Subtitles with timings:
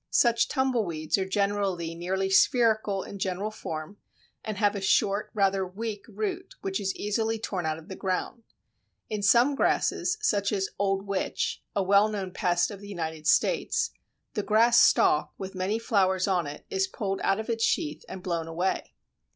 [0.09, 3.97] Such tumble weeds are generally nearly spherical in general form
[4.43, 8.41] and have a short, rather weak, root which is easily torn out of the ground.
[9.11, 13.91] In some grasses, such as "Old Witch," a well known pest of the United States,
[14.33, 18.23] the grass stalk, with many flowers on it, is pulled out of its sheath and
[18.23, 18.95] blown away.